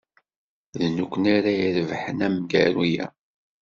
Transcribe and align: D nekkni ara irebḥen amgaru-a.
D 0.77 0.81
nekkni 0.97 1.29
ara 1.37 1.51
irebḥen 1.67 2.19
amgaru-a. 2.27 3.05